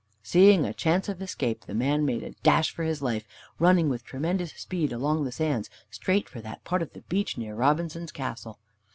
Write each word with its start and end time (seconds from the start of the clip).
Seeing 0.23 0.65
a 0.65 0.73
chance 0.73 1.07
of 1.09 1.21
escape, 1.21 1.65
the 1.65 1.75
man 1.75 2.07
made 2.07 2.23
a 2.23 2.31
dash 2.41 2.73
for 2.73 2.81
his 2.81 3.03
life, 3.03 3.27
running 3.59 3.87
with 3.87 4.03
tremendous 4.03 4.51
speed 4.53 4.91
along 4.91 5.25
the 5.25 5.31
sands 5.31 5.69
straight 5.91 6.27
for 6.27 6.41
that 6.41 6.63
part 6.63 6.81
of 6.81 6.93
the 6.93 7.01
beach 7.01 7.37
near 7.37 7.53
Robinson's 7.53 8.11
castle. 8.11 8.57